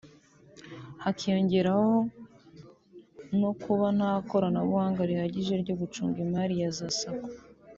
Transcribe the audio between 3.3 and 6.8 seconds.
no kuba nta koranabuhanga rihagije ryo gucunga imari ya